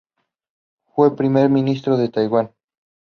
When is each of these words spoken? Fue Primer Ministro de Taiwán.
Fue 0.95 1.15
Primer 1.15 1.47
Ministro 1.49 1.95
de 1.95 2.09
Taiwán. 2.09 2.51